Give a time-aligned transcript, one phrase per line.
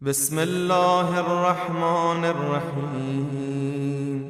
[0.00, 4.24] بسم الله الرحمن الرحيم.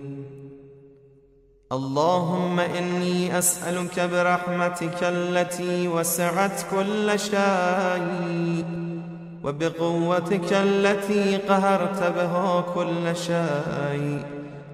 [1.72, 8.64] اللهم إني أسألك برحمتك التي وسعت كل شيء
[9.44, 14.22] وبقوتك التي قهرت بها كل شيء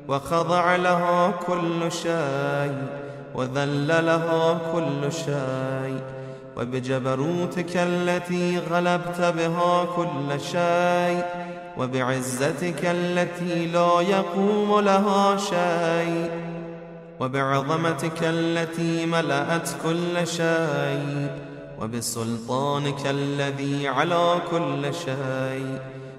[0.09, 2.87] وخضع لها كل شيء
[3.35, 6.20] وذل لها كل شيء.
[6.57, 11.25] وبجبروتك التي غلبت بها كل شيء
[11.79, 16.31] وبعزتك التي لا يقوم لها شيء
[17.21, 21.31] وبعظمتك التي ملأت كل شيء
[21.81, 25.79] وبسلطانك الذي على كل شيء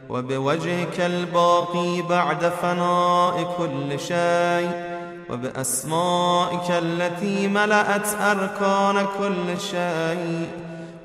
[0.09, 4.90] وبوجهك الباقي بعد فناء كل شيء.
[5.31, 10.47] وبأسمائك التي ملأت أركان كل شيء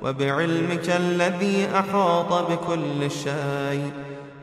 [0.03, 3.91] وبعلمك الذي أحاط بكل شيء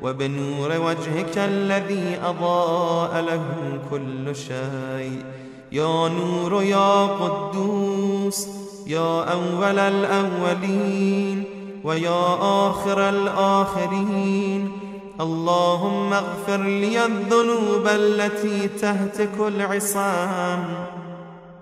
[0.02, 3.44] وبنور وجهك الذي أضاء له
[3.90, 5.24] كل شيء.
[5.72, 8.48] يا نور يا قدوس
[8.86, 11.44] يا أول الأولين
[11.84, 14.83] ويا آخر الآخرين
[15.20, 20.86] اللهم اغفر لي الذنوب التي تهتك العصام.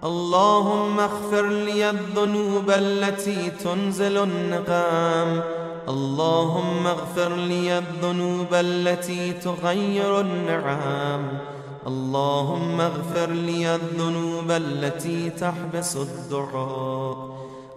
[0.04, 5.40] اللهم اغفر لي الذنوب التي تنزل النقام
[5.88, 11.38] اللهم اغفر لي الذنوب التي تغير النعام.
[11.86, 17.16] اللهم اغفر لي الذنوب التي تحبس الدعاء.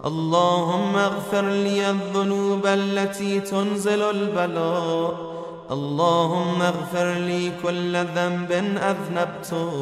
[0.04, 5.35] اللهم اغفر لي الذنوب التي تنزل البلاء.
[5.70, 9.72] اللهم اغفر لي كل ذنب أذنبته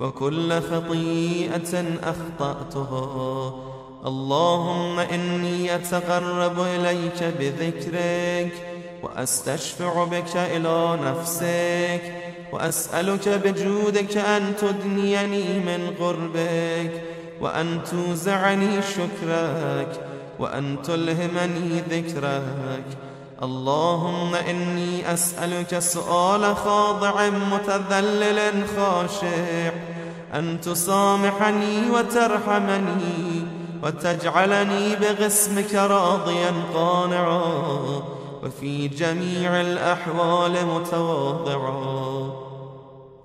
[0.00, 3.54] وكل خطيئة أخطأتها
[4.06, 8.52] اللهم إني أتقرب إليك بذكرك
[9.02, 12.14] وأستشفع بك إلى نفسك
[12.52, 17.02] وأسألك بجودك أن تدنيني من قربك
[17.40, 20.00] وأن توزعني شكرك
[20.38, 23.07] وأن تلهمني ذكرك.
[23.42, 29.70] اللهم إني أسألك سؤال خاضع متذلل خاشع
[30.34, 33.46] أن تسامحني وترحمني
[33.82, 37.42] وتجعلني بغسمك راضيا قانعا
[38.42, 42.47] وفي جميع الأحوال متواضعا.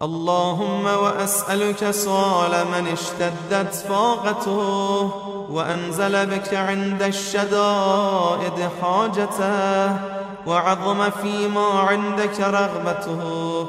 [0.02, 5.12] اللهم وأسألك سؤال من اشتدت فاقته
[5.50, 9.98] وأنزل بك عند الشدائد حاجته
[10.48, 13.68] وعظم فيما عندك رغبته.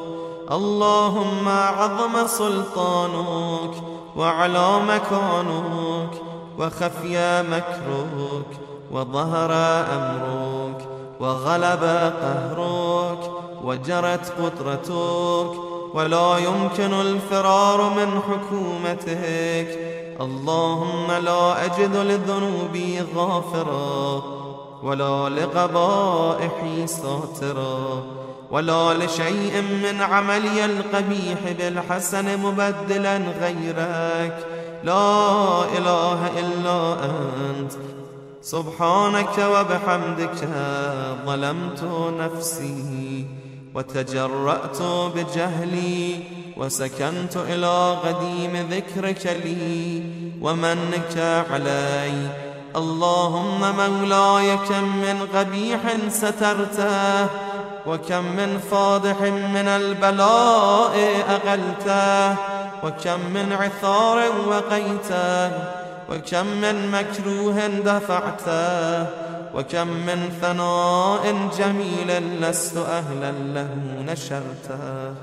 [0.51, 3.75] اللهم عظم سلطانك
[4.17, 6.23] وعلى مكانك
[6.59, 8.51] وخفي مكرك
[8.93, 9.53] وظهر
[9.97, 10.89] أمرك
[11.21, 11.85] وغلب
[12.23, 13.31] قهرك
[13.65, 19.71] وجرت قدرتك ولا يمكن الفرار من حكومتك.
[20.21, 24.23] اللهم لا أجد لذنوبي غافرا
[24.83, 28.03] ولا لقبائحي ساترا
[28.51, 34.47] ولا لشيء من عملي القبيح بالحسن مبدلا غيرك.
[34.85, 37.73] لا إله إلا أنت.
[38.43, 40.49] سبحانك وبحمدك
[41.27, 41.83] ظلمت
[42.21, 43.14] نفسي.
[43.75, 44.83] وتجرأت
[45.15, 46.21] بجهلي
[46.57, 50.03] وسكنت إلى قديم ذكرك لي
[50.41, 52.29] ومنك علي.
[52.77, 57.27] اللهم مولاي كم من قبيح سترته
[57.87, 59.21] وكم من فاضح
[59.57, 60.95] من البلاء
[61.29, 62.37] أغلته
[62.85, 64.19] وكم من عثار
[64.49, 65.51] وقيته
[66.11, 69.07] وكم من مكروه دفعته
[69.55, 73.71] وكم من ثناء جميل لست أهلا له
[74.13, 75.15] نشرته.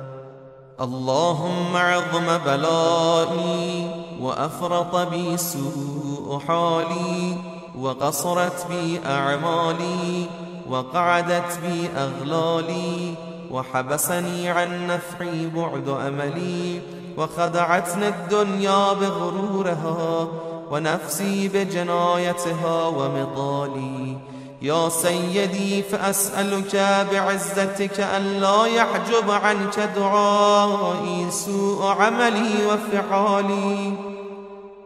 [0.81, 7.37] اللهم عظم بلائي وأفرط بي سوء حالي
[7.79, 10.25] وقصرت بي أعمالي
[10.69, 13.15] وقعدت بي أغلالي
[13.51, 16.81] وحبسني عن نفعي بعد أملي
[17.17, 20.27] وخدعتني الدنيا بغرورها
[20.71, 24.17] ونفسي بجنايتها ومطالي
[24.61, 26.75] يا سيدي فأسألك
[27.11, 33.93] بعزتك أن لا يحجب عنك دعائي سوء عملي وفعالي.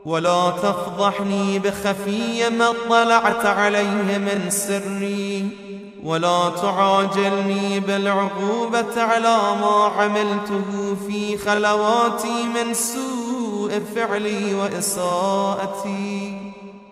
[0.05, 5.47] ولا تفضحني بخفي ما اطلعت عليه من سري.
[6.03, 13.14] ولا تعاجلني بالعقوبة على ما عملته في خلواتي من سوء
[13.79, 16.41] فعلي وإساءتي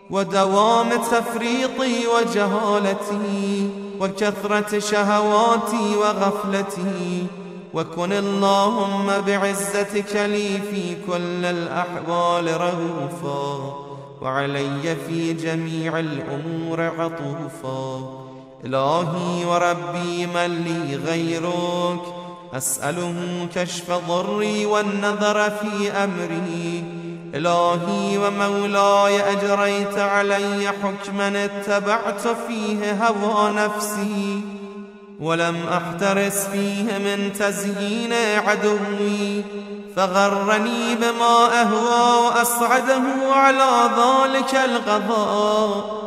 [0.09, 3.69] ودوام تفريطي وجهالتي
[4.00, 7.27] وكثرة شهواتي وغفلتي
[7.74, 13.75] وكن اللهم بعزتك لي في كل الأحوال رغوفا
[14.21, 18.24] وعلي في جميع الأمور عطوفا.
[18.65, 22.22] إلهي وربي من لي غيرك
[22.53, 26.83] أسأله كشف ضري والنظر في أمري.
[27.35, 34.41] إلهي ومولاي أجريت علي حكما اتبعت فيه هوى نفسي.
[35.19, 38.13] ولم أحترس فيه من تزيين
[38.47, 39.44] عدوي.
[39.95, 46.03] فغرني بما أهوى وأصعده على ذلك الغضاء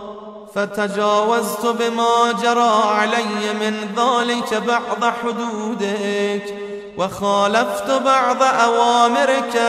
[0.56, 6.54] فتجاوزت بما جرى علي من ذلك بعض حدودك
[6.98, 9.60] وخالفت بعض أوامرك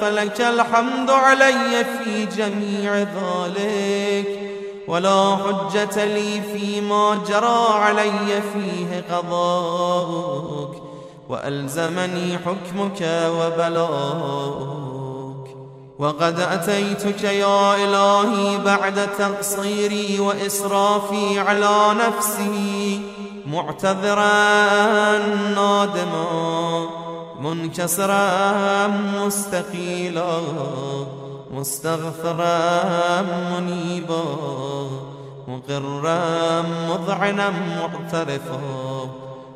[0.00, 4.40] فلك الحمد علي في جميع ذلك.
[4.88, 10.82] ولا حجة لي فيما جرى علي فيه قضاءك
[11.28, 13.02] وألزمني حكمك
[13.38, 14.99] وبلاؤك.
[16.00, 23.00] وقد أتيتك يا إلهي بعد تقصيري وإسرافي على نفسي
[23.46, 24.32] معتذرا
[25.54, 26.86] نادما
[27.40, 30.40] منكسرا مستقيلا
[31.50, 33.22] مستغفرا
[33.52, 34.24] منيبا
[35.48, 38.60] مقرا مذعنا معترفا.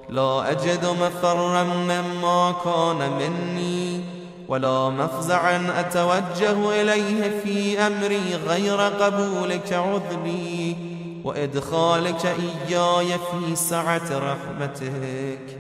[0.08, 4.13] لا أجد مفرا مما كان مني.
[4.49, 10.76] ولا مفزعا أتوجه إليه في أمري غير قبولك عذري
[11.25, 15.58] وإدخالك إياي في سعة رحمتك.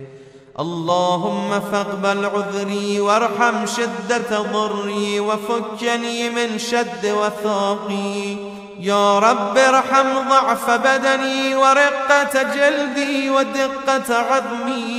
[0.60, 8.36] اللهم فاقبل عذري وارحم شدة ضري وفكني من شد وثاقي.
[8.80, 14.93] يا رب ارحم ضعف بدني ورقة جلدي ودقة عظمي.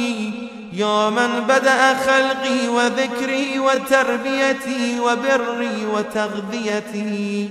[0.75, 7.49] يا من بدأ خلقي وذكري وتربيتي وبري وتغذيتي.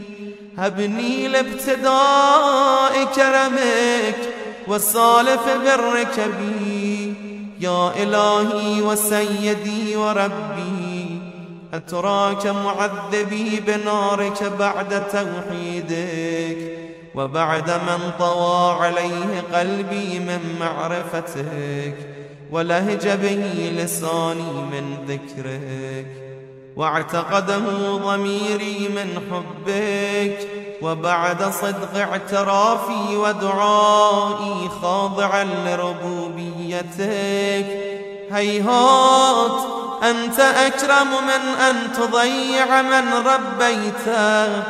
[0.58, 4.16] هبني لابتداء كرمك
[4.68, 7.14] وصالف برك بي
[7.60, 11.20] يا إلهي وسيدي وربي
[11.74, 16.78] أتراك معذبي بنارك بعد توحيدك
[17.14, 22.13] وبعد من طوى عليه قلبي من معرفتك.
[22.54, 26.06] ولهج به لساني من ذكرك
[26.76, 30.48] واعتقده ضميري من حبك
[30.82, 37.04] وبعد صدق اعترافي ودعائي خاضعا لربوبيتك.
[38.32, 39.60] هيهات
[40.02, 44.62] أنت أكرم من أن تضيع من ربيته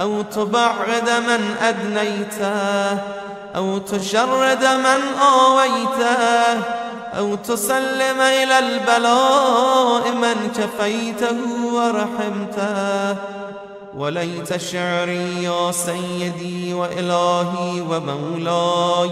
[0.00, 2.98] أو تبعد من أدنيته
[3.56, 6.83] أو تشرد من آويته.
[7.18, 11.36] أو تسلم إلى البلاء من كفيته
[11.74, 13.16] ورحمته.
[13.96, 19.10] وليت شعري يا سيدي وإلهي ومولاي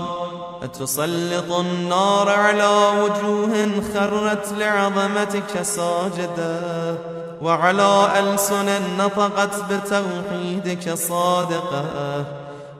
[0.62, 2.70] أتسلط النار على
[3.00, 6.98] وجوه خرت لعظمتك ساجدة
[7.43, 12.25] وعلى ألسن نطقت بتوحيدك صادقة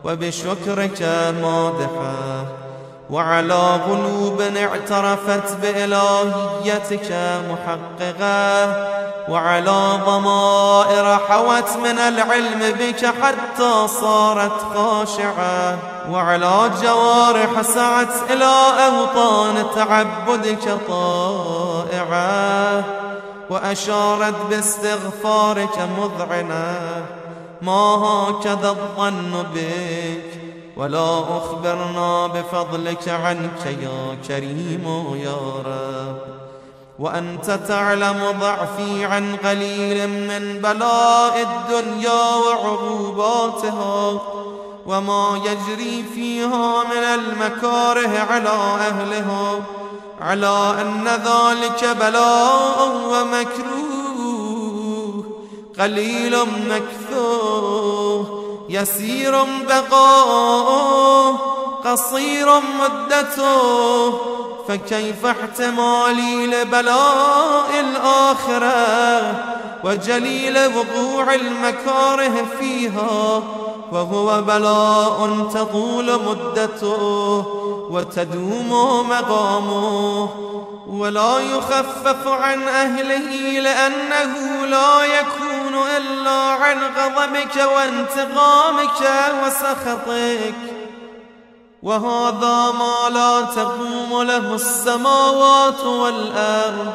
[0.05, 1.03] وبشكرك
[1.43, 2.62] مادحة.
[3.11, 7.17] وعلى قلوب اعترفت بإلهيتك
[7.51, 15.79] محققة وعلى ضمائر حوت من العلم بك حتى صارت خاشعة
[16.11, 18.53] وعلى جوارح سعت إلى
[18.87, 22.85] أوطان تعبدك طائعة
[23.51, 26.77] وأشارت باستغفارك مذعنة.
[27.63, 30.42] ما هكذا الظن بك؟
[30.77, 35.37] ولا أخبرنا بفضلك عنك يا كريم يا
[35.67, 36.17] رب.
[36.99, 44.21] وأنت تعلم ضعفي عن قليل من بلاء الدنيا وعقوباتها
[44.87, 48.49] وما يجري فيها من المكاره على
[48.89, 49.61] أهلها.
[50.21, 52.79] على أن ذلك بلاء
[53.13, 54.03] ومكروه
[55.79, 56.37] قليل
[56.69, 61.37] مكثور يسير بقاؤه
[61.85, 64.13] قصير مدته
[64.69, 69.35] فكيف احتمالي لبلاء الآخرة
[69.85, 73.43] وجليل وقوع المكاره فيها؟
[73.93, 77.45] وهو بلاء تطول مدته
[77.91, 78.71] وتدوم
[79.09, 80.29] مقامه
[80.87, 85.42] ولا يخفف عن أهله لأنه لا يكون
[85.73, 89.01] يكون إلا عن غضبك وانتقامك
[89.45, 90.55] وسخطك.
[91.83, 96.93] وهذا ما لا تقوم له السماوات والأرض.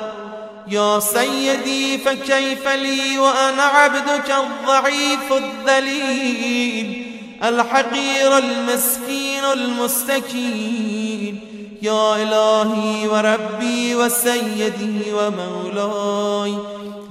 [0.67, 10.96] يا سيدي فكيف لي وأنا عبدك الضعيف الذليل الحقير المسكين المستكين؟
[11.81, 16.57] يا إلهي وربي وسيدي ومولاي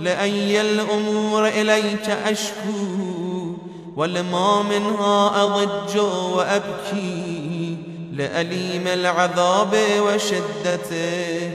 [0.00, 3.54] لأي الأمور إليك أشكو
[3.96, 5.98] ولما منها أضج
[6.32, 7.76] وأبكي
[8.12, 11.50] لأليم العذاب وشدته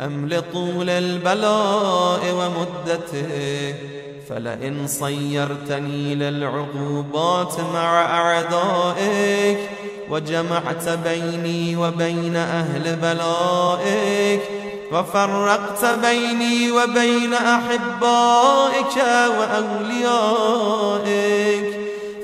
[0.00, 3.74] أم لطول البلاء ومدته؟
[4.28, 9.58] فلئن صيرتني للعقوبات مع أعدائك
[10.12, 14.40] وجمعت بيني وبين أهل بلائك
[14.92, 18.96] وفرقت بيني وبين أحبائك
[19.38, 20.84] وأوليائك.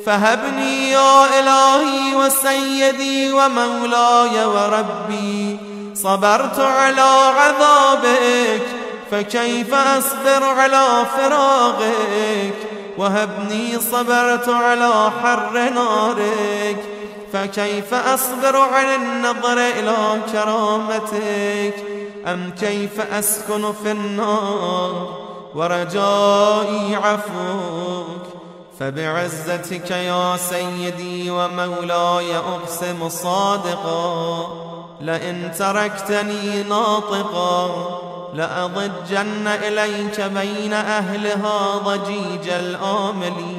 [0.06, 5.58] فهبني يا إلهي وسيدي ومولاي وربي.
[5.94, 8.62] صبرت على عذابك
[9.10, 12.54] فكيف أصبر على فراغك؟
[12.98, 16.97] وهبني صبرت على حر نارك.
[17.32, 19.96] فكيف أصبر عن النظر إلى
[20.32, 21.74] كرامتك؟
[22.26, 25.18] أم كيف أسكن في النار
[25.54, 28.22] ورجائي عفوك؟
[28.80, 34.46] فبعزتك يا سيدي ومولاي أقسم صادقا
[35.00, 37.98] لئن تركتني ناطقا
[38.34, 43.57] لأضجن إليك بين أهلها ضجيج الآملين.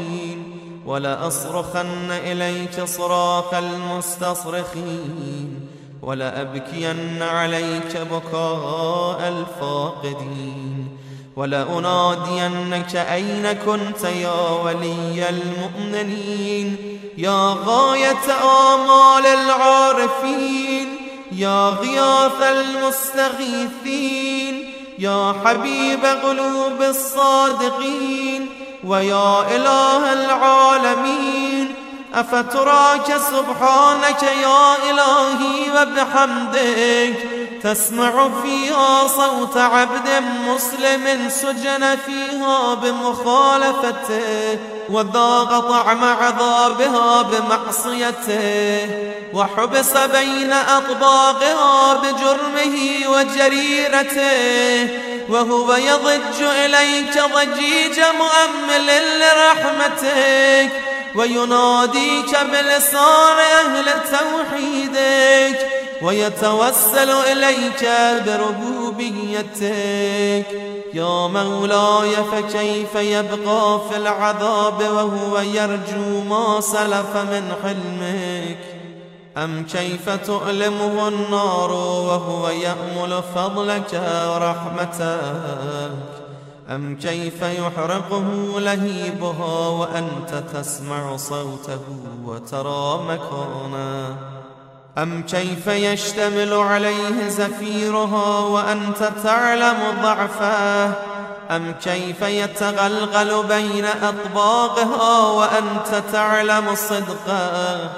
[0.89, 5.19] ولأصرخن إليك صراخ المستصرخين
[6.01, 10.97] ولأبكين عليك بكاء الفاقدين
[11.35, 18.33] ولأنادينك أين كنت يا ولي المؤمنين يا غاية
[18.73, 20.87] آمال العارفين
[21.31, 22.41] يا غياث
[23.31, 28.49] المستغيثين يا حبيب قلوب الصادقين
[28.83, 31.75] ويا إله العالمين
[32.13, 37.13] أفتراك سبحانك يا إلهي وبحمدك
[37.63, 44.59] تسمع فيها صوت عبد مسلم سجن فيها بمخالفته
[44.89, 48.89] وذاق طعم عذابها بمعصيته
[49.33, 52.77] وحبس بين أطباقها بجرمه
[53.09, 58.87] وجريرته وهو يضج إليك ضجيج مؤمل
[59.19, 60.71] لرحمتك
[61.15, 65.57] ويناديك بلسان أهل توحيدك
[66.01, 67.89] ويتوسل إليك
[68.25, 69.69] بربوبيتك.
[70.93, 78.28] يا مولاي فكيف يبقى في العذاب وهو يرجو ما سلف من حلمك
[79.37, 85.91] أم كيف تؤلمه النار وهو يأمل فضلك ورحمتك
[86.69, 91.79] أم كيف يحرقه لهيبها وأنت تسمع صوته
[92.25, 94.17] وترى مكانه؟
[94.97, 100.87] أم كيف يشتمل عليه زفيرها وأنت تعلم ضعفه؟
[101.51, 107.89] أم كيف يتغلغل بين أطباقها وأنت تعلم صدقه؟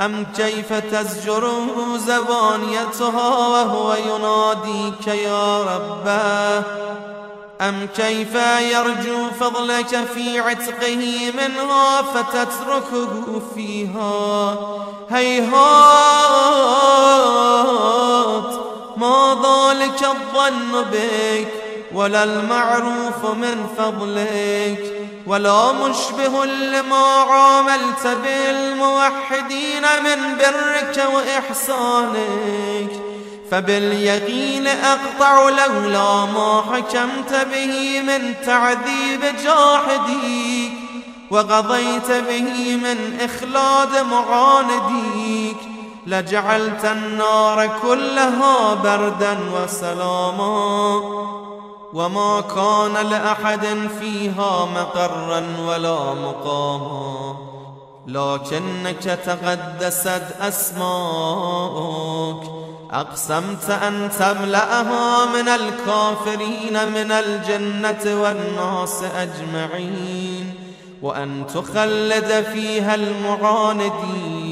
[0.00, 6.62] أم كيف تزجره زبانيتها وهو يناديك يا رباه
[7.60, 8.34] أم كيف
[8.72, 14.56] يرجو فضلك في عتقه منها فتتركه فيها؟
[15.10, 15.56] هيهات
[18.96, 24.92] ما ذلك الظن بك؟ ولا المعروف من فضلك
[25.26, 32.90] ولا مشبه لما عاملت بالموحدين من برك وإحسانك
[33.50, 40.72] فباليقين أقطع لولا ما حكمت به من تعذيب جاحديك
[41.30, 45.56] وقضيت به من إخلاد معانديك
[46.06, 51.00] لجعلت النار كلها بردا وسلاما
[51.96, 53.66] وما كان لأحد
[54.00, 57.36] فيها مقرا ولا مقاما.
[58.06, 62.42] لكنك تقدست أسماؤك
[62.90, 70.54] أقسمت أن تملأها من الكافرين من الجنة والناس أجمعين.
[71.02, 74.45] وأن تخلد فيها المعاندين.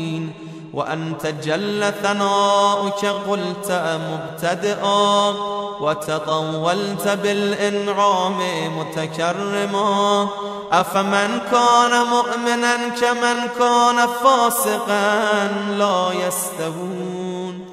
[0.75, 5.35] وأنت جل ثناؤك قلت مبتدئا
[5.81, 8.39] وتطولت بالإنعام
[8.79, 10.29] متكرما.
[10.73, 17.65] أفمن كان مؤمنا كمن كان فاسقا لا يستوون.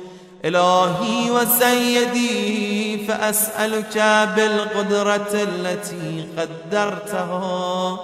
[0.45, 3.97] إلهي وسيدي فأسألك
[4.35, 7.99] بالقدرة التي قدرتها.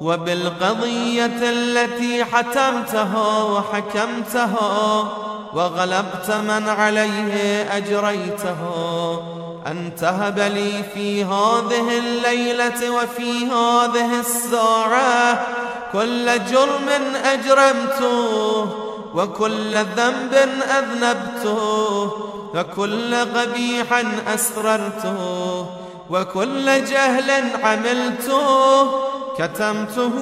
[0.00, 5.08] وبالقضية التي حتمتها وحكمتها
[5.54, 9.20] وغلبت من عليه أجريتها
[9.66, 15.46] أن تهب لي في هذه الليلة وفي هذه الساعة
[15.92, 16.88] كل جرم
[17.24, 18.66] أجرمته
[19.14, 20.34] وكل ذنب
[20.78, 22.12] أذنبته
[22.54, 24.02] وكل قبيح
[24.34, 25.66] أسررته
[26.10, 27.30] وكل جهل
[27.64, 28.88] عملته
[29.38, 30.12] كتمته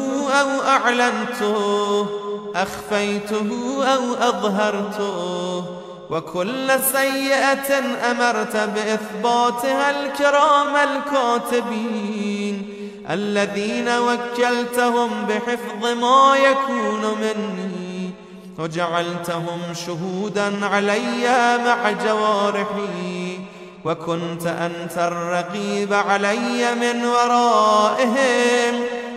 [0.41, 2.07] أو أعلنته
[2.55, 3.51] أخفيته
[3.95, 5.65] أو أظهرته
[6.11, 7.79] وكل سيئة
[8.11, 12.73] أمرت بإثباتها الكرام الكاتبين
[13.11, 18.11] الذين وكلتهم بحفظ ما يكون مني
[18.59, 23.39] وجعلتهم شهودا علي مع جوارحي
[23.85, 28.75] وكنت أنت الرقيب علي من ورائهم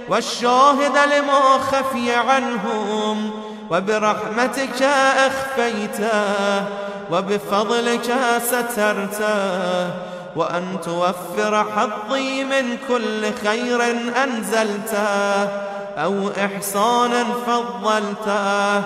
[0.10, 3.32] والشاهد لما خفي عنهم
[3.72, 4.84] وبرحمتك
[5.18, 6.66] أخفيته
[7.12, 9.89] وبفضلك سترته
[10.36, 13.84] وأن توفر حظي من كل خير
[14.24, 15.50] أنزلته
[15.98, 18.78] أو إحسان فضلته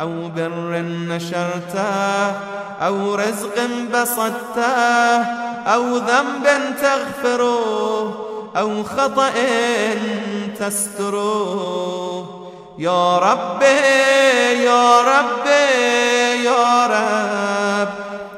[0.00, 2.32] أو بر نشرته
[2.80, 5.22] أو رزق بسطته
[5.66, 6.46] أو ذنب
[6.82, 8.24] تغفره
[8.56, 9.32] أو خطأ
[10.60, 12.44] تستره
[12.78, 13.64] يا ربي
[14.64, 17.88] يا ربي يا رب.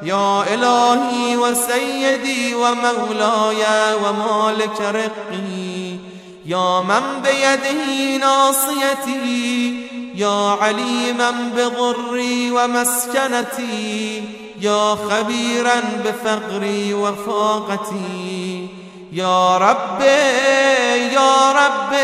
[0.03, 5.99] يا إلهي وسيدي ومولاي ومالك رقي.
[6.47, 9.87] يا من بيده ناصيتي.
[10.15, 14.25] يا عليما بضري ومسكنتي.
[14.61, 18.69] يا خبيرا بفقري وفاقتي.
[19.13, 21.97] يا ربي يا ربي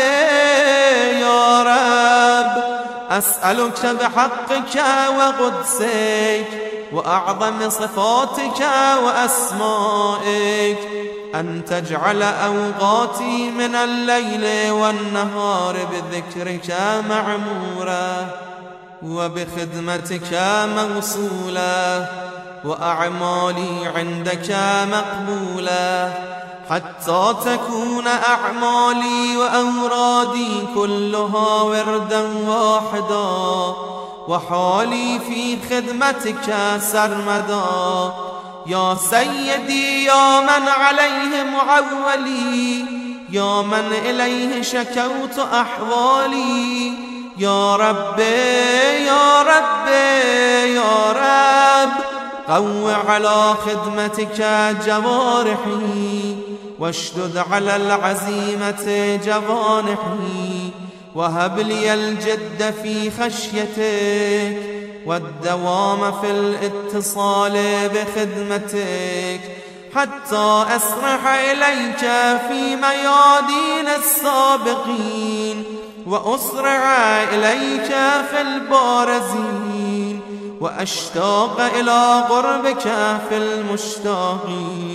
[1.21, 2.63] يا رب.
[3.09, 4.83] أسألك بحقك
[5.17, 6.47] وقدسك
[6.93, 8.65] وأعظم صفاتك
[9.05, 10.77] وأسمائك
[11.35, 16.77] أن تجعل أوقاتي من الليل والنهار بذكرك
[17.09, 18.27] معمورة
[19.01, 20.41] وبخدمتك
[20.77, 22.07] موصولة
[22.63, 24.55] وأعمالي عندك
[24.91, 26.13] مقبولة
[26.69, 33.73] حتى تكون أعمالي وأورادي كلها وردا واحدا
[34.27, 38.13] وحالي في خدمتك سرمدا.
[38.67, 42.85] يا سيدي يا من عليه معولي
[43.29, 46.93] يا من إليه شكوت أحوالي.
[47.37, 51.91] يا ربي يا ربي يا رب
[52.47, 54.39] قو على خدمتك
[54.85, 56.52] جوارحي.
[56.83, 60.71] واشدد على العزيمة جوانحي
[61.15, 64.57] وهب لي الجد في خشيتك
[65.05, 69.41] والدوام في الاتصال بخدمتك.
[69.95, 71.99] حتى أسرح إليك
[72.47, 75.63] في ميادين السابقين
[76.07, 77.91] وأسرع إليك
[78.31, 80.21] في البارزين
[80.59, 82.81] وأشتاق إلى قربك
[83.29, 84.92] في المشتاقين.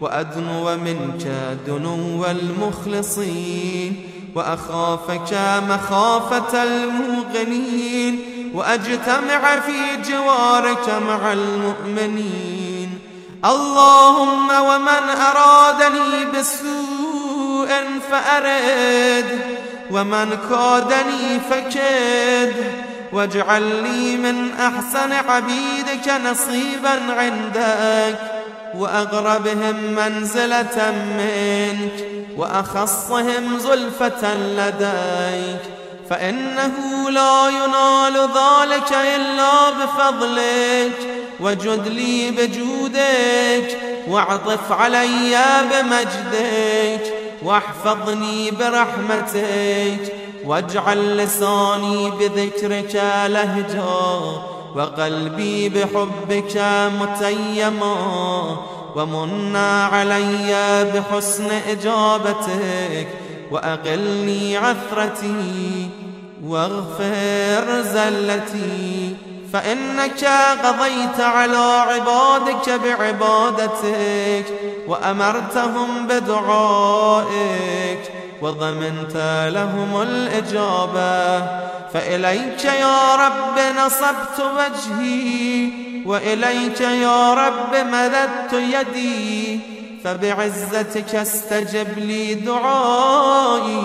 [0.00, 1.26] وأدنو منك
[1.66, 8.20] دنو المخلصين وأخافك مخافة الموقنين
[8.54, 12.98] وأجتمع في جوارك مع المؤمنين.
[13.44, 17.68] اللهم ومن أرادني بسوء
[18.10, 19.40] فأرد
[19.90, 22.54] ومن كادني فكد.
[23.12, 28.35] واجعل لي من أحسن عبيدك نصيبا عندك.
[28.78, 32.04] وأقربهم منزلة منك
[32.36, 35.60] وأخصهم زلفة لديك.
[36.10, 36.74] فإنه
[37.10, 40.98] لا ينال ذلك إلا بفضلك
[41.40, 45.38] وجد لي بجودك وأعطف علي
[45.70, 47.12] بمجدك.
[47.42, 52.94] واحفظني برحمتك واجعل لساني بذكرك
[53.26, 56.56] لهجا وقلبي بحبك
[57.00, 57.96] متيما
[58.96, 63.08] ومنا علي بحسن إجابتك
[63.50, 65.90] وأقلني عثرتي
[66.44, 69.16] واغفر زلتي.
[69.52, 70.24] فإنك
[70.64, 74.46] قضيت على عبادك بعبادتك
[74.88, 78.00] وأمرتهم بدعائك.
[78.42, 81.46] وضمنت لهم الإجابة
[81.92, 85.70] فإليك يا رب نصبت وجهي
[86.06, 89.60] وإليك يا رب مددت يدي
[90.04, 93.76] فبعزتك استجب لي دعائي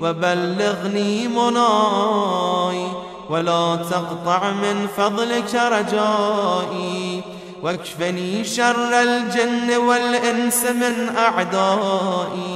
[0.00, 2.86] وبلغني مناي
[3.30, 7.22] ولا تقطع من فضلك رجائي
[7.62, 12.53] واكفني شر الجن والإنس من أعدائي.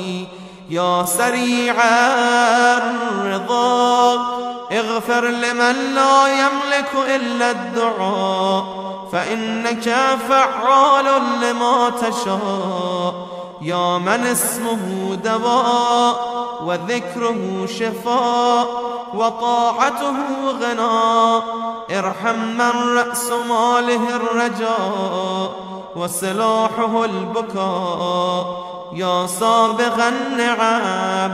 [0.71, 1.75] يا سريع
[2.77, 4.15] الرضا
[4.73, 8.65] اغفر لمن لا يملك إلا الدعاء
[9.13, 9.95] فإنك
[10.29, 11.05] فعال
[11.43, 13.15] لما تشاء.
[13.63, 16.29] يا من اسمه دواء
[16.65, 18.67] وذكره شفاء
[19.15, 20.17] وطاعته
[20.61, 21.43] غناء
[21.91, 25.51] ارحم من رأس ماله الرجاء
[25.97, 28.78] وسلاحه البكاء.
[28.93, 31.33] يا سابغ النعم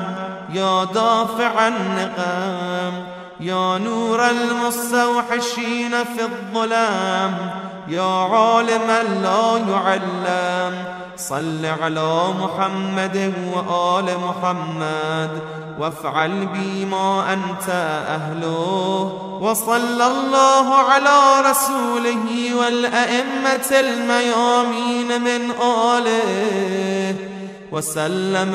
[0.54, 3.04] يا دافع النقم
[3.40, 7.50] يا نور المستوحشين في الظلام
[7.88, 10.84] يا عالما لا يعلم.
[11.16, 15.30] صل على محمد وآل محمد
[15.78, 17.68] وافعل بي ما أنت
[18.08, 19.38] أهله.
[19.40, 27.33] وصلى الله على رسوله والأئمة الميامين من آله.
[27.74, 28.54] وسلم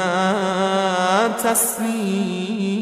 [1.43, 2.79] تسليما.